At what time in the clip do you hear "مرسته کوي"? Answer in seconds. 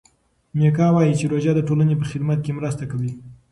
2.57-3.11